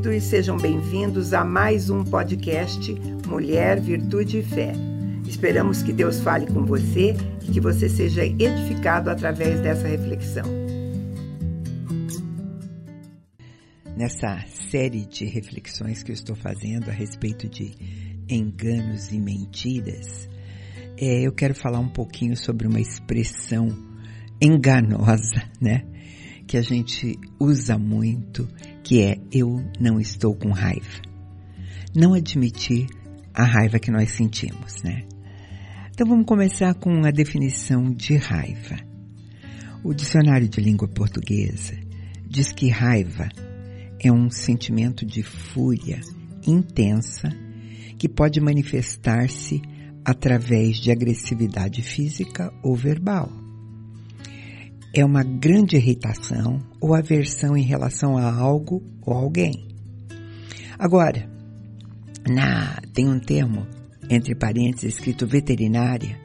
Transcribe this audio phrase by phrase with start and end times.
[0.00, 2.94] queridos, sejam bem-vindos a mais um podcast
[3.26, 4.72] Mulher, Virtude e Fé.
[5.26, 10.44] Esperamos que Deus fale com você e que você seja edificado através dessa reflexão.
[13.96, 17.72] Nessa série de reflexões que eu estou fazendo a respeito de
[18.28, 20.28] enganos e mentiras,
[20.96, 23.68] é, eu quero falar um pouquinho sobre uma expressão
[24.40, 25.84] enganosa, né?
[26.46, 28.48] Que a gente usa muito,
[28.90, 31.00] que é eu não estou com raiva.
[31.94, 32.88] Não admitir
[33.32, 35.04] a raiva que nós sentimos, né?
[35.92, 38.78] Então vamos começar com a definição de raiva.
[39.84, 41.78] O dicionário de língua portuguesa
[42.26, 43.28] diz que raiva
[44.00, 46.00] é um sentimento de fúria
[46.44, 47.28] intensa
[47.96, 49.62] que pode manifestar-se
[50.04, 53.39] através de agressividade física ou verbal.
[54.92, 59.68] É uma grande irritação ou aversão em relação a algo ou alguém.
[60.76, 61.30] Agora,
[62.28, 63.66] na, tem um termo,
[64.08, 66.18] entre parênteses, escrito veterinária,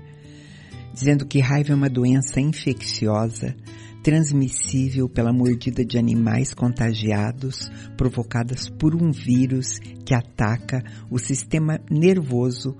[0.92, 3.56] dizendo que raiva é uma doença infecciosa
[4.02, 12.76] transmissível pela mordida de animais contagiados provocadas por um vírus que ataca o sistema nervoso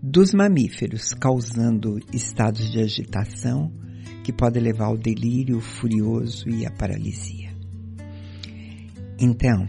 [0.00, 3.72] dos mamíferos, causando estados de agitação
[4.26, 7.48] que podem levar ao delírio furioso e à paralisia.
[9.20, 9.68] Então,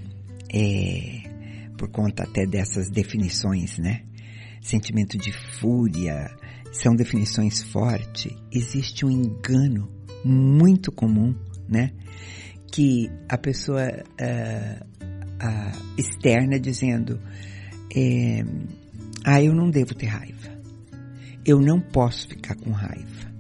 [0.52, 1.30] é,
[1.78, 4.02] por conta até dessas definições, né?
[4.60, 6.36] Sentimento de fúria,
[6.72, 9.92] são definições fortes, existe um engano
[10.26, 11.36] muito comum,
[11.70, 11.92] né?
[12.72, 17.22] Que a pessoa uh, uh, externa dizendo
[17.96, 18.44] é,
[19.24, 20.50] ah, eu não devo ter raiva.
[21.46, 23.37] Eu não posso ficar com raiva.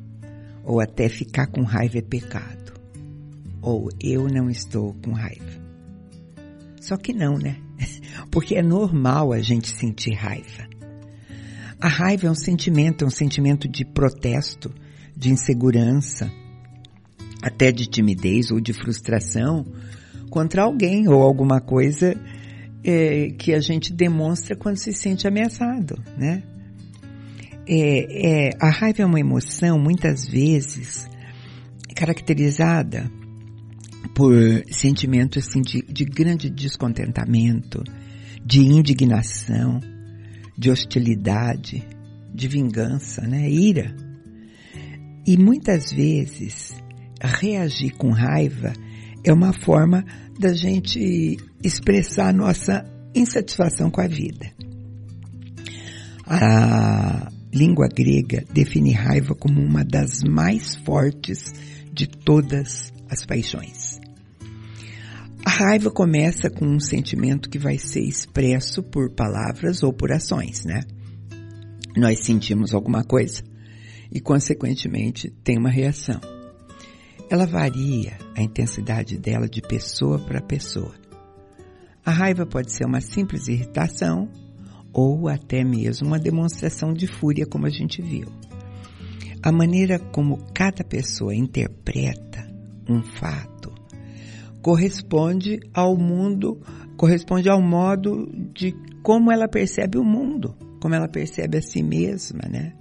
[0.68, 2.74] Ou até ficar com raiva é pecado.
[3.62, 5.62] Ou eu não estou com raiva.
[6.82, 7.56] Só que não, né?
[8.30, 10.68] Porque é normal a gente sentir raiva.
[11.80, 14.70] A raiva é um sentimento, é um sentimento de protesto,
[15.16, 16.30] de insegurança,
[17.42, 19.66] até de timidez ou de frustração
[20.30, 22.14] contra alguém ou alguma coisa
[22.84, 26.44] é, que a gente demonstra quando se sente ameaçado, né?
[27.70, 31.06] É, é, a raiva é uma emoção, muitas vezes,
[31.94, 33.12] caracterizada
[34.16, 34.34] por
[34.72, 37.84] sentimento assim, de, de grande descontentamento,
[38.46, 39.82] de indignação,
[40.58, 41.86] de hostilidade,
[42.34, 43.50] de vingança, né?
[43.50, 43.94] Ira.
[45.26, 46.74] E muitas vezes,
[47.22, 48.72] reagir com raiva
[49.26, 50.06] é uma forma
[50.40, 54.52] da gente expressar nossa insatisfação com a vida.
[56.26, 61.54] A língua grega define raiva como uma das mais fortes
[61.92, 64.00] de todas as paixões.
[65.46, 70.66] A raiva começa com um sentimento que vai ser expresso por palavras ou por ações,
[70.66, 70.82] né?
[71.96, 73.42] Nós sentimos alguma coisa
[74.12, 76.20] e, consequentemente, tem uma reação.
[77.30, 80.94] Ela varia a intensidade dela de pessoa para pessoa.
[82.06, 84.30] A raiva pode ser uma simples irritação
[84.98, 88.26] ou até mesmo uma demonstração de fúria, como a gente viu.
[89.44, 92.52] A maneira como cada pessoa interpreta
[92.90, 93.72] um fato
[94.60, 96.60] corresponde ao mundo,
[96.98, 102.50] corresponde ao modo de como ela percebe o mundo, como ela percebe a si mesma,
[102.50, 102.74] né?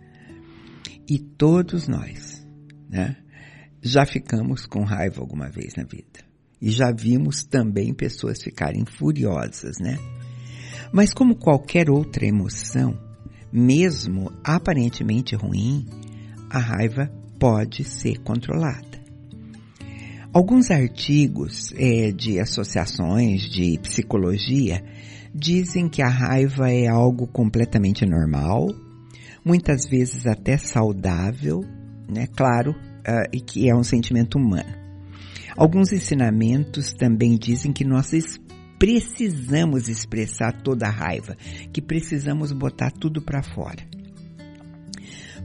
[1.06, 2.44] E todos nós,
[2.88, 3.14] né?
[3.82, 6.24] já ficamos com raiva alguma vez na vida.
[6.62, 9.98] E já vimos também pessoas ficarem furiosas, né?
[10.92, 12.98] Mas como qualquer outra emoção,
[13.52, 15.86] mesmo aparentemente ruim,
[16.50, 18.96] a raiva pode ser controlada.
[20.32, 24.84] Alguns artigos é, de associações de psicologia
[25.34, 28.68] dizem que a raiva é algo completamente normal,
[29.44, 31.60] muitas vezes até saudável,
[32.08, 32.26] né?
[32.26, 34.74] Claro, uh, e que é um sentimento humano.
[35.56, 38.12] Alguns ensinamentos também dizem que nós
[38.78, 41.36] precisamos expressar toda a raiva,
[41.72, 43.84] que precisamos botar tudo para fora.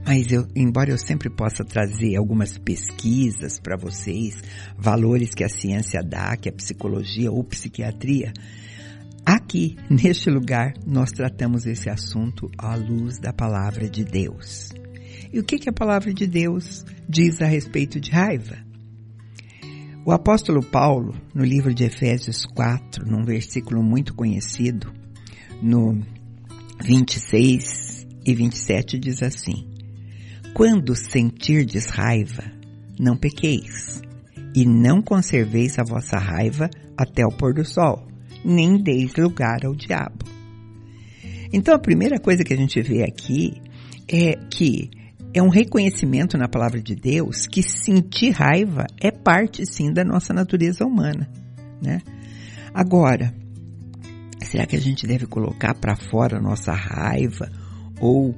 [0.04, 4.42] Mas eu, embora eu sempre possa trazer algumas pesquisas para vocês,
[4.76, 8.32] valores que a ciência dá, que a psicologia ou psiquiatria,
[9.24, 14.70] aqui, neste lugar, nós tratamos esse assunto à luz da palavra de Deus.
[15.32, 18.71] E o que, que a palavra de Deus diz a respeito de raiva?
[20.04, 24.92] O apóstolo Paulo, no livro de Efésios 4, num versículo muito conhecido,
[25.62, 25.96] no
[26.82, 29.64] 26 e 27, diz assim:
[30.54, 32.42] Quando sentirdes raiva,
[32.98, 34.02] não pequeis,
[34.52, 38.04] e não conserveis a vossa raiva até o pôr do sol,
[38.44, 40.24] nem deis lugar ao diabo.
[41.52, 43.62] Então a primeira coisa que a gente vê aqui
[44.08, 44.90] é que
[45.34, 50.34] é um reconhecimento na palavra de Deus que sentir raiva é parte sim da nossa
[50.34, 51.28] natureza humana,
[51.80, 52.00] né?
[52.74, 53.34] Agora,
[54.42, 57.50] será que a gente deve colocar para fora nossa raiva
[58.00, 58.34] ou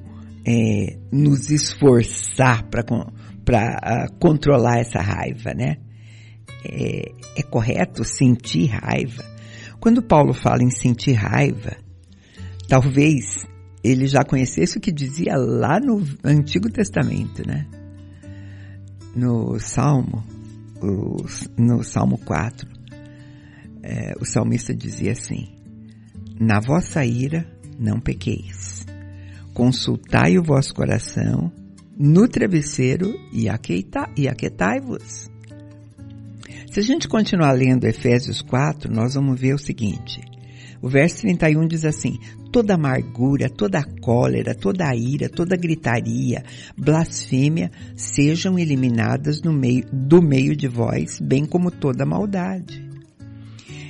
[0.46, 5.76] é, nos esforçar para uh, controlar essa raiva, né?
[6.64, 9.24] É, é correto sentir raiva?
[9.80, 11.76] Quando Paulo fala em sentir raiva,
[12.68, 13.46] talvez
[13.84, 17.66] ele já conhecesse o que dizia lá no Antigo Testamento, né?
[19.14, 20.24] No Salmo,
[21.56, 22.66] no Salmo 4,
[23.82, 25.48] é, o salmista dizia assim:
[26.40, 27.46] Na vossa ira
[27.78, 28.86] não pequeis,
[29.52, 31.52] consultai o vosso coração
[31.96, 35.30] no travesseiro e aquietai-vos.
[36.72, 40.33] Se a gente continuar lendo Efésios 4, nós vamos ver o seguinte.
[40.84, 42.18] O verso 31 diz assim:
[42.52, 46.44] toda amargura, toda cólera, toda ira, toda gritaria,
[46.76, 52.86] blasfêmia sejam eliminadas no meio, do meio de vós, bem como toda maldade.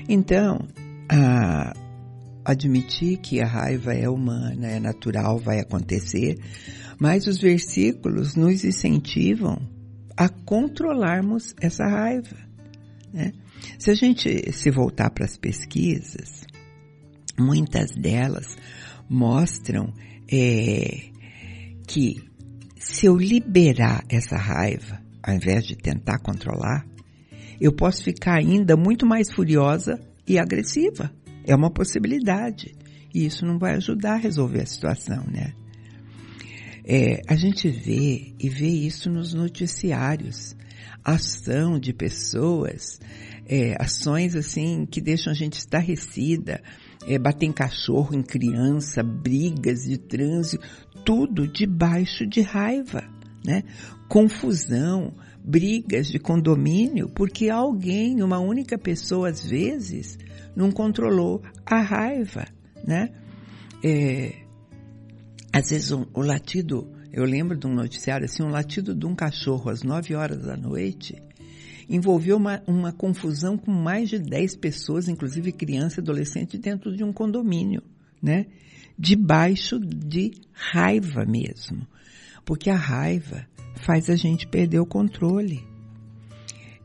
[0.08, 0.68] Então,
[1.10, 1.74] a,
[2.44, 6.38] admitir que a raiva é humana, é natural, vai acontecer,
[6.96, 9.60] mas os versículos nos incentivam
[10.16, 12.36] a controlarmos essa raiva.
[13.12, 13.32] Né?
[13.80, 16.44] Se a gente se voltar para as pesquisas,
[17.38, 18.56] muitas delas
[19.08, 19.92] mostram
[20.30, 21.10] é,
[21.86, 22.22] que
[22.76, 26.86] se eu liberar essa raiva, ao invés de tentar controlar,
[27.60, 31.10] eu posso ficar ainda muito mais furiosa e agressiva.
[31.46, 32.74] É uma possibilidade.
[33.14, 35.54] E isso não vai ajudar a resolver a situação, né?
[36.84, 40.54] É, a gente vê e vê isso nos noticiários.
[41.02, 42.98] Ação de pessoas,
[43.46, 46.62] é, ações assim que deixam a gente estarrecida,
[47.06, 50.64] é, bater em cachorro, em criança, brigas de trânsito,
[51.04, 53.04] tudo debaixo de raiva,
[53.44, 53.62] né?
[54.08, 55.14] Confusão,
[55.44, 60.18] brigas de condomínio, porque alguém, uma única pessoa às vezes,
[60.56, 62.46] não controlou a raiva,
[62.86, 63.10] né?
[63.82, 64.44] É,
[65.52, 69.14] às vezes um, o latido, eu lembro de um noticiário assim, um latido de um
[69.14, 71.22] cachorro às nove horas da noite,
[71.88, 77.04] envolveu uma, uma confusão com mais de 10 pessoas, inclusive criança e adolescente, dentro de
[77.04, 77.82] um condomínio,
[78.22, 78.46] né?
[78.98, 81.86] Debaixo de raiva mesmo.
[82.44, 83.46] Porque a raiva
[83.76, 85.62] faz a gente perder o controle.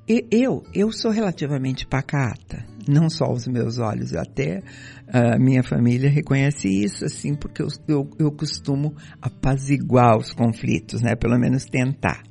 [0.08, 4.64] E eu, eu sou relativamente pacata, não só os meus olhos, até
[5.08, 11.16] a minha família reconhece isso, assim, porque eu, eu, eu costumo apaziguar os conflitos, né?
[11.16, 12.24] Pelo menos tentar.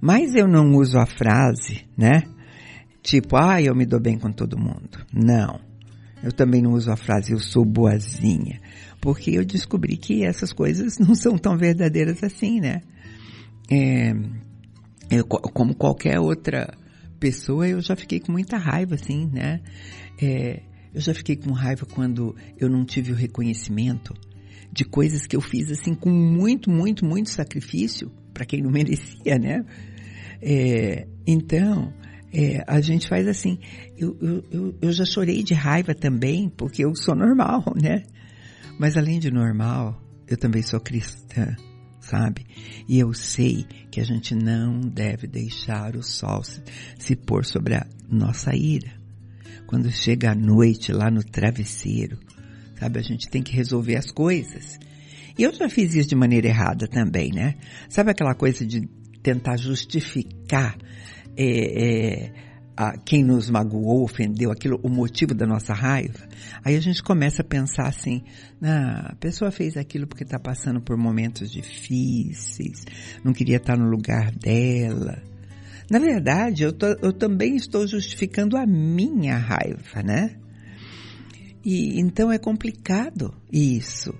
[0.00, 2.22] Mas eu não uso a frase, né?
[3.02, 5.04] Tipo, ah, eu me dou bem com todo mundo.
[5.12, 5.60] Não.
[6.22, 8.60] Eu também não uso a frase eu sou boazinha,
[9.00, 12.82] porque eu descobri que essas coisas não são tão verdadeiras assim, né?
[13.70, 14.12] É,
[15.10, 16.72] eu, como qualquer outra
[17.18, 19.60] pessoa, eu já fiquei com muita raiva, assim, né?
[20.20, 24.14] É, eu já fiquei com raiva quando eu não tive o reconhecimento
[24.72, 29.38] de coisas que eu fiz, assim, com muito, muito, muito sacrifício para quem não merecia,
[29.38, 29.64] né?
[30.42, 31.92] É, então,
[32.32, 33.58] é, a gente faz assim.
[33.96, 34.16] Eu,
[34.50, 38.04] eu, eu já chorei de raiva também, porque eu sou normal, né?
[38.78, 41.54] Mas além de normal, eu também sou cristã,
[42.00, 42.46] sabe?
[42.88, 46.62] E eu sei que a gente não deve deixar o sol se,
[46.98, 48.92] se pôr sobre a nossa ira.
[49.66, 52.18] Quando chega a noite lá no travesseiro,
[52.78, 52.98] sabe?
[52.98, 54.78] A gente tem que resolver as coisas.
[55.38, 57.56] E eu já fiz isso de maneira errada também, né?
[57.88, 58.88] Sabe aquela coisa de
[59.22, 60.76] tentar justificar
[61.36, 62.32] é, é,
[62.76, 66.26] a quem nos magoou, ofendeu, aquilo, o motivo da nossa raiva,
[66.64, 68.22] aí a gente começa a pensar assim,
[68.62, 72.84] ah, a pessoa fez aquilo porque está passando por momentos difíceis,
[73.22, 75.22] não queria estar no lugar dela.
[75.90, 80.36] Na verdade, eu, tô, eu também estou justificando a minha raiva, né?
[81.64, 84.14] E então é complicado isso.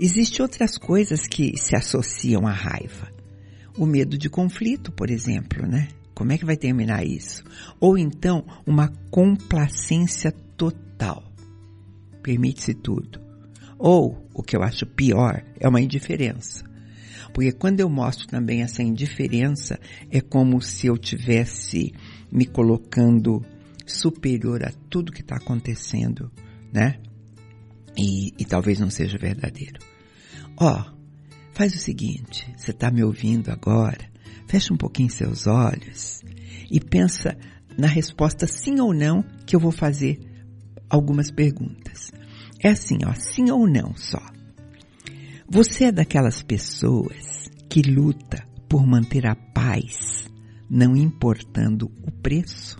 [0.00, 3.17] Existem outras coisas que se associam à raiva
[3.78, 5.88] o medo de conflito, por exemplo, né?
[6.14, 7.44] Como é que vai terminar isso?
[7.78, 11.22] Ou então uma complacência total.
[12.22, 13.20] Permite-se tudo.
[13.78, 16.64] Ou, o que eu acho pior, é uma indiferença.
[17.32, 19.78] Porque quando eu mostro também essa indiferença,
[20.10, 21.94] é como se eu tivesse
[22.32, 23.44] me colocando
[23.86, 26.32] superior a tudo que está acontecendo,
[26.72, 26.98] né?
[27.96, 29.78] E, e, talvez não seja verdadeiro.
[30.56, 30.97] Ó,
[31.58, 34.08] faz o seguinte, você está me ouvindo agora,
[34.46, 36.22] fecha um pouquinho seus olhos
[36.70, 37.36] e pensa
[37.76, 40.20] na resposta sim ou não que eu vou fazer
[40.88, 42.12] algumas perguntas.
[42.62, 44.24] É assim, ó, sim ou não só.
[45.48, 50.30] Você é daquelas pessoas que luta por manter a paz,
[50.70, 52.78] não importando o preço?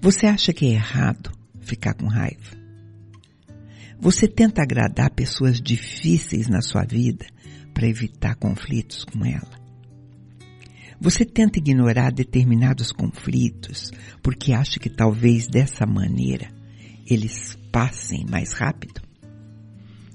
[0.00, 2.61] Você acha que é errado ficar com raiva?
[4.02, 7.24] Você tenta agradar pessoas difíceis na sua vida
[7.72, 9.62] para evitar conflitos com ela?
[11.00, 16.48] Você tenta ignorar determinados conflitos porque acha que talvez dessa maneira
[17.08, 19.00] eles passem mais rápido?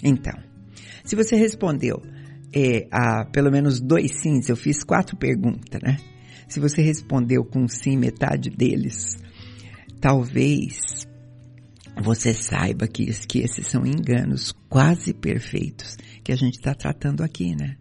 [0.03, 0.37] Então,
[1.05, 2.01] se você respondeu
[2.53, 5.95] é, a pelo menos dois sims, eu fiz quatro perguntas, né?
[6.49, 9.17] Se você respondeu com sim metade deles,
[10.01, 11.07] talvez
[12.01, 17.55] você saiba que, que esses são enganos quase perfeitos que a gente está tratando aqui,
[17.55, 17.77] né?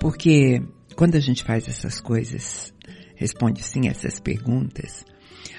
[0.00, 0.60] Porque
[0.96, 2.72] quando a gente faz essas coisas,
[3.14, 5.04] responde sim essas perguntas,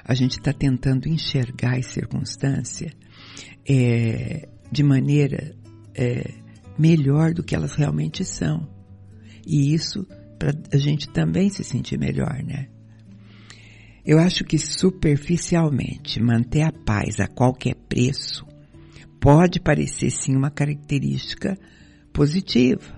[0.04, 2.94] a gente está tentando enxergar a circunstância
[3.68, 5.56] é, de maneira
[5.96, 6.34] é,
[6.78, 8.68] melhor do que elas realmente são.
[9.46, 10.06] E isso
[10.38, 12.68] para a gente também se sentir melhor, né?
[14.06, 18.46] Eu acho que superficialmente manter a paz a qualquer preço
[19.20, 21.58] pode parecer sim uma característica
[22.14, 22.96] positiva,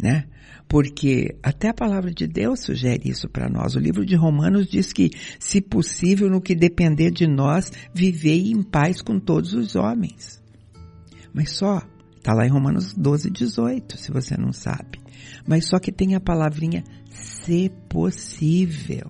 [0.00, 0.26] né?
[0.68, 3.74] Porque até a palavra de Deus sugere isso para nós.
[3.74, 8.62] O livro de Romanos diz que, se possível, no que depender de nós, vivei em
[8.62, 10.42] paz com todos os homens.
[11.32, 11.82] Mas só
[12.26, 14.98] Está lá em Romanos 12, 18, se você não sabe.
[15.46, 19.08] Mas só que tem a palavrinha se possível.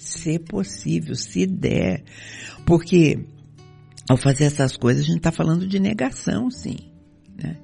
[0.00, 2.02] Se possível, se der.
[2.64, 3.18] Porque
[4.08, 6.90] ao fazer essas coisas a gente está falando de negação, sim.
[7.36, 7.58] Né?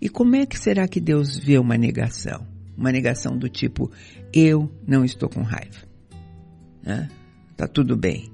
[0.00, 2.44] E como é que será que Deus vê uma negação?
[2.76, 3.88] Uma negação do tipo,
[4.32, 5.86] eu não estou com raiva.
[6.82, 7.08] Né?
[7.56, 8.32] Tá tudo bem.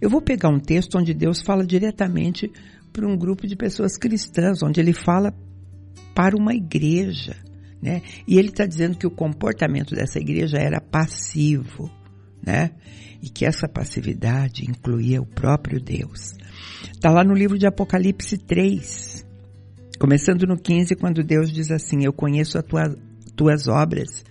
[0.00, 2.50] Eu vou pegar um texto onde Deus fala diretamente
[2.90, 5.34] para um grupo de pessoas cristãs, onde ele fala
[6.14, 7.36] para uma igreja,
[7.82, 8.02] né?
[8.26, 11.90] E ele está dizendo que o comportamento dessa igreja era passivo,
[12.44, 12.70] né?
[13.22, 16.34] E que essa passividade incluía o próprio Deus.
[16.92, 19.24] Está lá no livro de Apocalipse 3,
[19.98, 22.96] começando no 15, quando Deus diz assim: Eu conheço as tua,
[23.36, 24.24] tuas obras,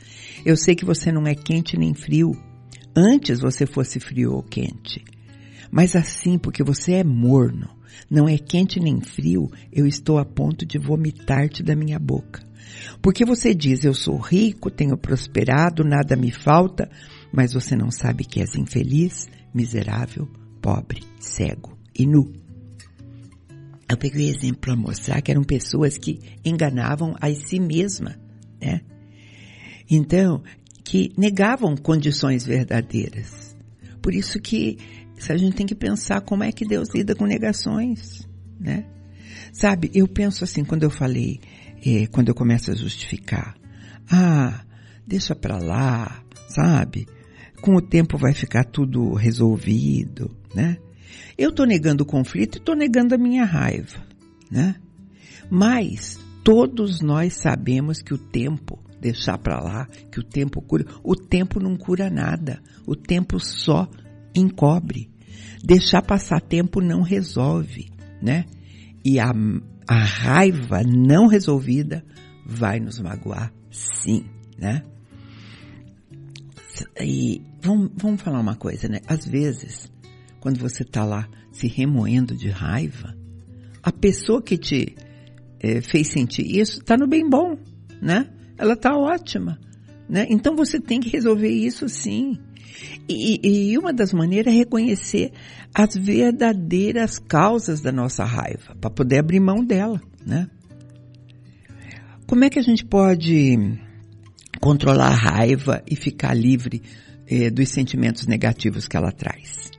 [0.45, 2.31] eu sei que você não é quente nem frio.
[2.95, 5.03] Antes você fosse frio ou quente.
[5.71, 10.65] Mas assim, porque você é morno não é quente nem frio, eu estou a ponto
[10.65, 12.43] de vomitar-te da minha boca.
[13.01, 16.89] Porque você diz, eu sou rico, tenho prosperado, nada me falta,
[17.31, 20.27] mas você não sabe que és infeliz, miserável,
[20.61, 22.31] pobre, cego e nu.
[23.87, 28.17] Eu peguei exemplo para mostrar que eram pessoas que enganavam a si mesma,
[28.61, 28.81] né?
[29.89, 30.41] Então,
[30.83, 33.55] que negavam condições verdadeiras.
[34.01, 34.77] Por isso que
[35.29, 38.27] a gente tem que pensar como é que Deus lida com negações,
[38.59, 38.85] né?
[39.51, 41.39] Sabe, eu penso assim, quando eu falei,
[41.85, 43.55] eh, quando eu começo a justificar,
[44.09, 44.63] ah,
[45.05, 47.07] deixa pra lá, sabe?
[47.61, 50.77] Com o tempo vai ficar tudo resolvido, né?
[51.37, 54.03] Eu tô negando o conflito e tô negando a minha raiva,
[54.49, 54.75] né?
[55.49, 60.85] Mas todos nós sabemos que o tempo deixar para lá, que o tempo cura.
[61.03, 62.61] O tempo não cura nada.
[62.85, 63.89] O tempo só
[64.35, 65.09] encobre.
[65.63, 67.91] Deixar passar tempo não resolve,
[68.21, 68.45] né?
[69.03, 69.31] E a,
[69.87, 72.03] a raiva não resolvida
[72.45, 74.25] vai nos magoar, sim,
[74.57, 74.83] né?
[76.99, 78.99] E vamos, vamos falar uma coisa, né?
[79.07, 79.91] Às vezes,
[80.39, 83.15] quando você tá lá se remoendo de raiva,
[83.83, 84.95] a pessoa que te
[85.59, 87.57] é, fez sentir isso tá no bem bom,
[88.01, 88.29] né?
[88.57, 89.59] Ela tá ótima,
[90.09, 90.25] né?
[90.29, 92.37] Então você tem que resolver isso sim.
[93.07, 95.31] E, e uma das maneiras é reconhecer
[95.73, 100.47] as verdadeiras causas da nossa raiva, para poder abrir mão dela, né?
[102.25, 103.57] Como é que a gente pode
[104.61, 106.81] controlar a raiva e ficar livre
[107.31, 109.71] eh, dos sentimentos negativos que ela traz?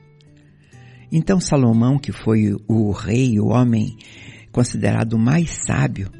[1.10, 3.96] Então Salomão, que foi o rei, o homem
[4.50, 6.10] considerado mais sábio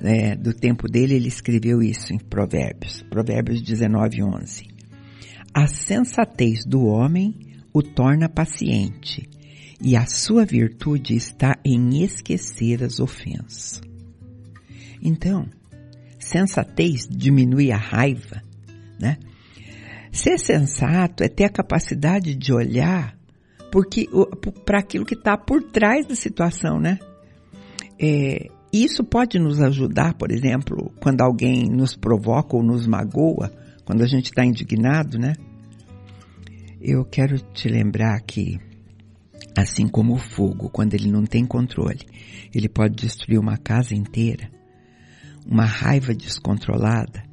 [0.00, 4.66] né, do tempo dele, ele escreveu isso em Provérbios, Provérbios 19, 11.
[5.52, 7.34] A sensatez do homem
[7.72, 9.28] o torna paciente,
[9.82, 13.82] e a sua virtude está em esquecer as ofensas.
[15.02, 15.46] Então,
[16.18, 18.42] sensatez diminui a raiva,
[18.98, 19.18] né?
[20.16, 23.14] Ser sensato é ter a capacidade de olhar
[23.70, 24.08] porque
[24.64, 26.98] para aquilo que está por trás da situação, né?
[28.00, 33.52] É, isso pode nos ajudar, por exemplo, quando alguém nos provoca ou nos magoa,
[33.84, 35.34] quando a gente está indignado, né?
[36.80, 38.58] Eu quero te lembrar que,
[39.54, 42.00] assim como o fogo, quando ele não tem controle,
[42.54, 44.48] ele pode destruir uma casa inteira.
[45.44, 47.25] Uma raiva descontrolada,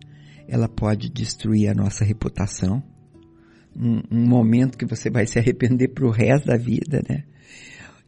[0.47, 2.81] ela pode destruir a nossa reputação.
[3.75, 7.23] Um, um momento que você vai se arrepender para o resto da vida, né?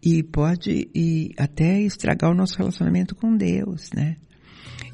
[0.05, 4.17] e pode e até estragar o nosso relacionamento com Deus, né?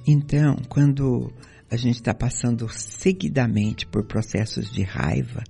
[0.07, 1.33] Então, quando
[1.69, 5.43] a gente está passando seguidamente por processos de raiva,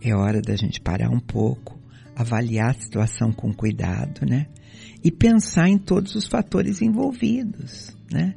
[0.00, 1.78] é hora da gente parar um pouco,
[2.16, 4.48] avaliar a situação com cuidado, né?
[5.02, 8.34] E pensar em todos os fatores envolvidos, né?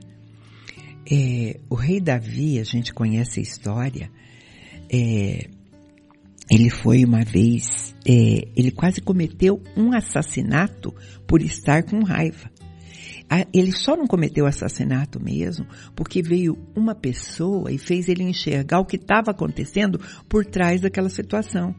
[1.10, 4.10] É, o rei Davi, a gente conhece a história,
[4.92, 5.48] é,
[6.50, 10.94] ele foi uma vez, é, ele quase cometeu um assassinato
[11.28, 12.50] por estar com raiva.
[13.52, 18.86] Ele só não cometeu assassinato mesmo porque veio uma pessoa e fez ele enxergar o
[18.86, 21.76] que estava acontecendo por trás daquela situação.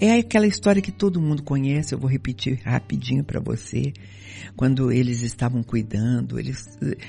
[0.00, 3.92] É aquela história que todo mundo conhece, eu vou repetir rapidinho para você.
[4.56, 6.64] Quando eles estavam cuidando, eles,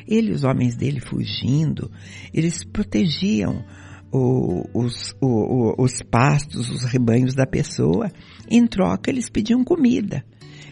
[0.06, 1.90] ele e os homens dele fugindo,
[2.34, 3.64] eles protegiam
[4.12, 8.12] o, os, o, os pastos, os rebanhos da pessoa.
[8.50, 10.26] Em troca, eles pediam comida.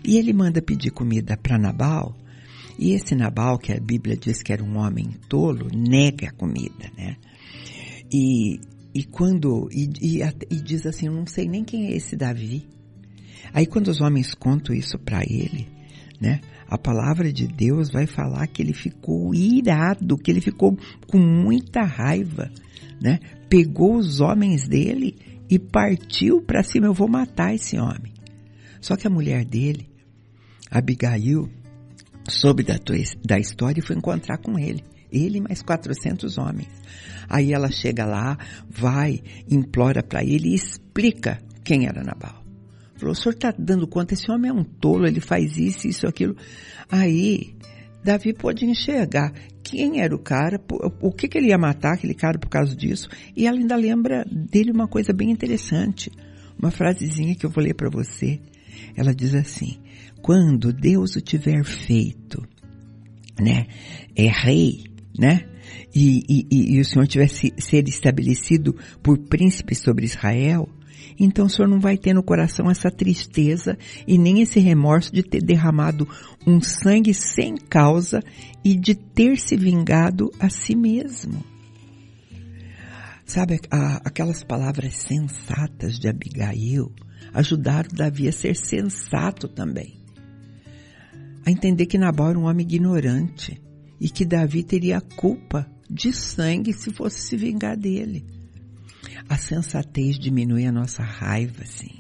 [0.04, 2.14] E ele manda pedir comida para Nabal.
[2.78, 6.92] E esse Nabal, que a Bíblia diz que era um homem tolo, nega a comida,
[6.98, 7.16] né?
[8.12, 8.60] E,
[9.00, 12.68] e quando, e, e, e diz assim, eu não sei nem quem é esse Davi.
[13.54, 15.68] Aí quando os homens contam isso para ele,
[16.20, 16.42] né?
[16.68, 21.82] A palavra de Deus vai falar que ele ficou irado, que ele ficou com muita
[21.84, 22.52] raiva
[23.02, 23.20] né?
[23.50, 25.16] Pegou os homens dele
[25.50, 26.88] e partiu para cima.
[26.88, 28.14] Eu vou matar esse homem.
[28.82, 29.90] Só que a mulher dele,
[30.70, 31.50] Abigail,
[32.28, 32.76] soube da,
[33.26, 34.84] da história e foi encontrar com ele.
[35.12, 36.70] Ele mais 400 homens.
[37.28, 38.38] Aí ela chega lá,
[38.70, 42.44] vai, implora para ele e explica quem era Nabal.
[42.96, 46.06] Falou, o senhor está dando conta, esse homem é um tolo, ele faz isso, isso,
[46.06, 46.36] aquilo.
[46.92, 47.56] Aí
[48.04, 50.60] Davi pôde enxergar quem era o cara,
[51.02, 53.08] o que, que ele ia matar aquele cara por causa disso.
[53.36, 56.12] E ela ainda lembra dele uma coisa bem interessante.
[56.58, 58.40] Uma frasezinha que eu vou ler para você.
[58.96, 59.78] Ela diz assim:
[60.22, 62.46] quando Deus o tiver feito,
[63.40, 63.68] né,
[64.16, 64.84] é rei,
[65.20, 65.46] né,
[65.94, 70.70] e, e, e o Senhor tiver se, ser estabelecido por príncipe sobre Israel,
[71.20, 73.78] então o Senhor não vai ter no coração essa tristeza
[74.08, 76.08] e nem esse remorso de ter derramado
[76.48, 78.22] um sangue sem causa
[78.64, 81.44] e de ter se vingado a si mesmo.
[83.26, 86.92] Sabe, a, aquelas palavras sensatas de Abigail
[87.34, 90.00] ajudaram Davi a ser sensato também.
[91.46, 93.62] A entender que Nabal era um homem ignorante
[94.00, 98.26] e que Davi teria culpa de sangue se fosse se vingar dele.
[99.28, 102.00] A sensatez diminui a nossa raiva, sim.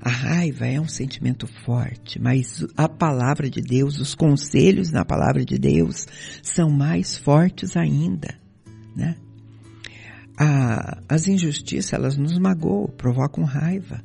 [0.00, 5.44] A raiva é um sentimento forte, mas a palavra de Deus, os conselhos na palavra
[5.44, 6.06] de Deus
[6.42, 8.38] são mais fortes ainda,
[8.94, 9.16] né?
[10.36, 14.02] A, as injustiças, elas nos magoam, provocam raiva.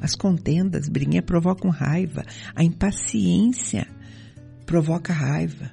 [0.00, 2.24] As contendas, brinquem, provocam raiva.
[2.54, 3.86] A impaciência
[4.64, 5.72] provoca raiva.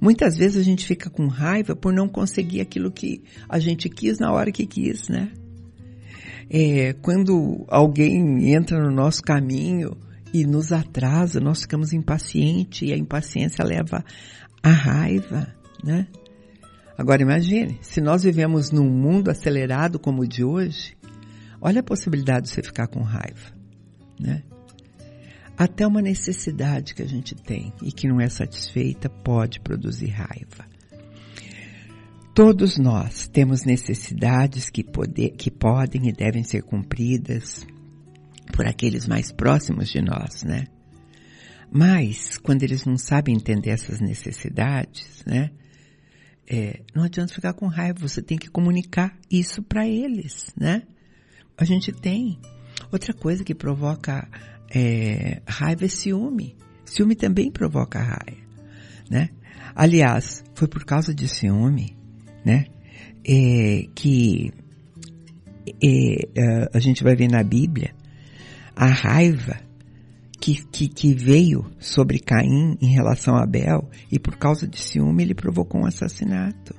[0.00, 4.18] Muitas vezes a gente fica com raiva por não conseguir aquilo que a gente quis
[4.18, 5.30] na hora que quis, né?
[6.48, 9.96] É, quando alguém entra no nosso caminho
[10.32, 14.04] e nos atrasa, nós ficamos impacientes e a impaciência leva
[14.62, 15.46] à raiva,
[15.84, 16.08] né?
[16.96, 20.96] Agora imagine, se nós vivemos num mundo acelerado como o de hoje,
[21.60, 23.54] olha a possibilidade de você ficar com raiva,
[24.18, 24.42] né?
[25.60, 30.64] Até uma necessidade que a gente tem e que não é satisfeita pode produzir raiva.
[32.34, 37.66] Todos nós temos necessidades que, poder, que podem e devem ser cumpridas
[38.54, 40.64] por aqueles mais próximos de nós, né?
[41.70, 45.50] Mas, quando eles não sabem entender essas necessidades, né?
[46.48, 50.84] É, não adianta ficar com raiva, você tem que comunicar isso para eles, né?
[51.54, 52.40] A gente tem.
[52.90, 54.26] Outra coisa que provoca
[54.70, 56.56] é, raiva é ciúme.
[56.84, 58.42] Ciúme também provoca raiva,
[59.10, 59.30] né?
[59.74, 61.96] Aliás, foi por causa de ciúme,
[62.44, 62.66] né?
[63.24, 64.52] É, que
[65.82, 67.94] é, é, a gente vai ver na Bíblia
[68.74, 69.60] a raiva
[70.40, 75.22] que, que, que, veio sobre Caim em relação a Abel e por causa de ciúme
[75.22, 76.74] ele provocou um assassinato.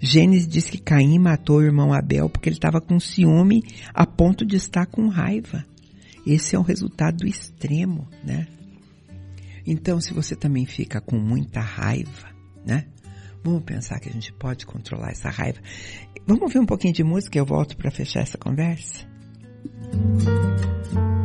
[0.00, 3.62] Gênesis diz que Caim matou o irmão Abel porque ele estava com ciúme
[3.94, 5.64] a ponto de estar com raiva.
[6.26, 8.46] Esse é o resultado extremo, né?
[9.66, 12.28] Então, se você também fica com muita raiva,
[12.64, 12.86] né?
[13.44, 15.60] Vamos pensar que a gente pode controlar essa raiva.
[16.26, 19.04] Vamos ouvir um pouquinho de música e eu volto para fechar essa conversa?
[19.94, 21.21] Walking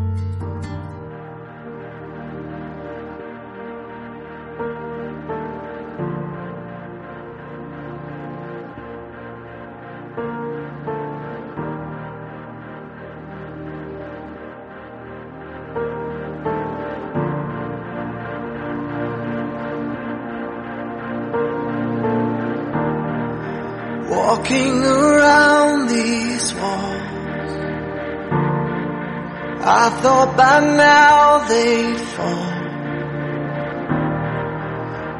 [30.01, 32.53] thought by now they'd fall.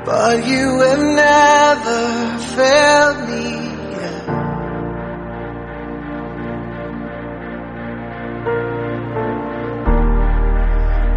[0.05, 2.03] But you have never
[2.55, 3.45] failed me
[4.01, 4.25] yet.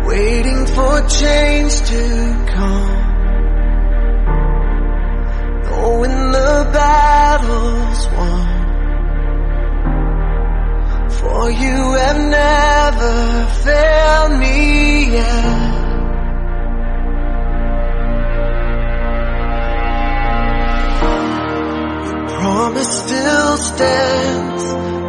[0.07, 2.03] Waiting for change to
[2.55, 3.01] come.
[5.65, 8.50] Knowing the battle's won
[11.41, 15.71] For you have never failed me yet.
[22.09, 24.65] Your promise still stands.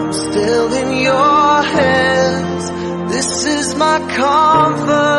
[0.00, 2.70] I'm still in your hands.
[3.12, 5.17] This is my confidence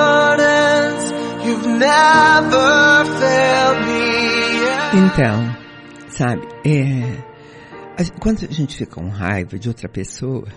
[4.93, 5.55] Então,
[6.09, 7.03] sabe, é,
[7.97, 10.47] a- quando a gente fica com raiva de outra pessoa,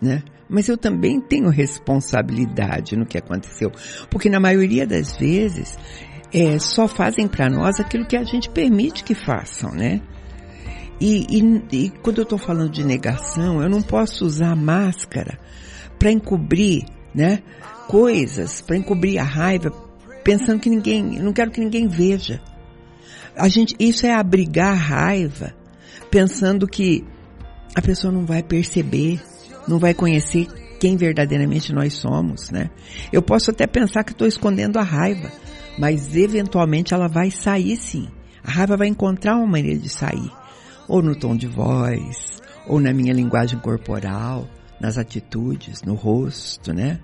[0.00, 0.22] né?
[0.48, 3.70] Mas eu também tenho responsabilidade no que aconteceu,
[4.10, 5.78] porque na maioria das vezes
[6.32, 10.00] é, só fazem para nós aquilo que a gente permite que façam, né?
[11.00, 15.38] E, e- e quando eu estou falando de negação, eu não posso usar máscara
[15.98, 17.40] para encobrir, né?
[17.86, 19.70] Coisas, para encobrir a raiva,
[20.24, 22.40] pensando que ninguém, não quero que ninguém veja.
[23.36, 25.54] A gente, isso é abrigar a raiva,
[26.10, 27.04] pensando que
[27.74, 29.20] a pessoa não vai perceber,
[29.66, 30.46] não vai conhecer
[30.80, 32.70] quem verdadeiramente nós somos, né?
[33.12, 35.30] Eu posso até pensar que estou escondendo a raiva,
[35.78, 38.08] mas eventualmente ela vai sair sim.
[38.42, 40.30] A raiva vai encontrar uma maneira de sair,
[40.88, 44.48] ou no tom de voz, ou na minha linguagem corporal,
[44.80, 47.00] nas atitudes, no rosto, né?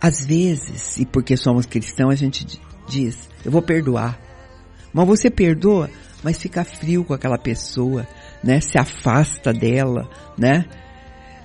[0.00, 4.18] Às vezes, e porque somos cristãos, a gente di- diz, eu vou perdoar.
[4.92, 5.90] Mas você perdoa,
[6.22, 8.06] mas fica frio com aquela pessoa,
[8.42, 8.60] né?
[8.60, 10.64] Se afasta dela, né?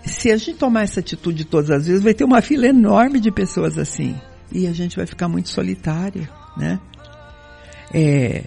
[0.06, 3.32] Se a gente tomar essa atitude todas as vezes, vai ter uma fila enorme de
[3.32, 4.16] pessoas assim.
[4.52, 6.80] E a gente vai ficar muito solitária, né?
[7.94, 8.44] É,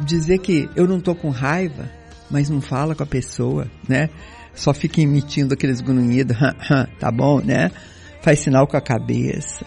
[0.00, 1.90] dizer que eu não tô com raiva,
[2.30, 4.08] mas não fala com a pessoa, né?
[4.54, 6.36] Só fica emitindo aqueles grunhidos,
[6.98, 7.70] tá bom, né?
[8.24, 9.66] Faz sinal com a cabeça.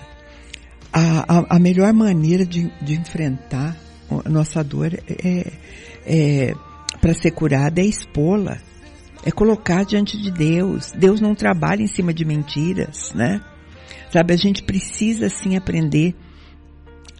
[0.91, 3.77] A, a, a melhor maneira de, de enfrentar
[4.25, 5.53] a nossa dor é,
[6.03, 6.55] é
[6.99, 8.57] para ser curada é expô-la,
[9.23, 10.91] é colocar diante de Deus.
[10.97, 13.39] Deus não trabalha em cima de mentiras, né?
[14.11, 16.15] Sabe, a gente precisa sim aprender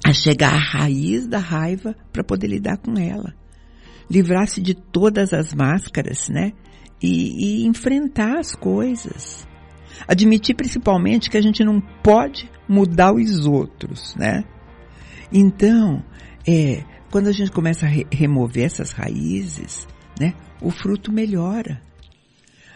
[0.04, 3.36] a chegar à raiz da raiva para poder lidar com ela.
[4.10, 6.54] Livrar-se de todas as máscaras, né?
[7.00, 9.48] E, e enfrentar as coisas.
[10.08, 14.44] Admitir principalmente que a gente não pode mudar os outros, né?
[15.32, 16.04] Então,
[16.48, 19.88] é, quando a gente começa a re remover essas raízes,
[20.20, 20.34] né?
[20.62, 21.82] O fruto melhora.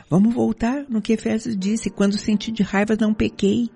[0.09, 3.69] Vamos voltar no que Efésios disse, quando senti de raiva não pequei.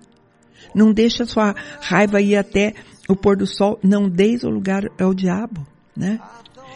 [0.74, 2.74] Não deixa a sua raiva ir até
[3.08, 6.20] o pôr do sol, não deis o lugar ao diabo, né?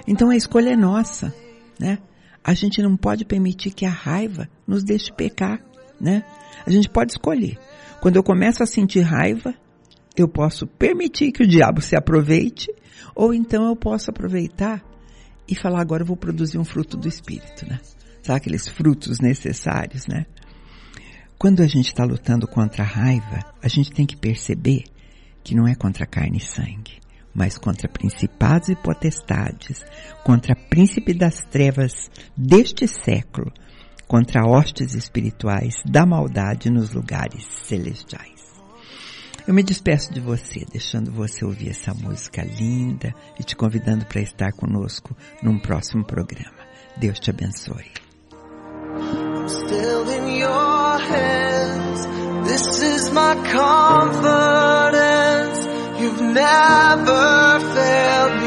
[0.06, 1.34] Então a escolha é nossa,
[1.78, 1.98] né?
[2.42, 5.60] A gente não pode permitir que a raiva nos deixe pecar,
[6.00, 6.24] né?
[6.66, 7.58] A gente pode escolher.
[8.00, 9.54] Quando eu começo a sentir raiva,
[10.16, 12.68] eu posso permitir que o diabo se aproveite,
[13.14, 14.82] ou então eu posso aproveitar
[15.48, 17.80] e falar agora eu vou produzir um fruto do espírito, né?
[18.22, 20.26] Sabe aqueles frutos necessários, né?
[21.38, 24.84] Quando a gente está lutando contra a raiva, a gente tem que perceber
[25.42, 27.00] que não é contra carne e sangue,
[27.34, 29.82] mas contra principados e potestades,
[30.22, 33.50] contra príncipe das trevas deste século,
[34.10, 38.40] contra hostes espirituais da maldade nos lugares celestiais.
[39.46, 44.20] Eu me despeço de você, deixando você ouvir essa música linda e te convidando para
[44.20, 46.58] estar conosco num próximo programa.
[46.96, 47.92] Deus te abençoe.
[52.46, 54.88] This is my confidence.
[56.00, 58.39] You've never failed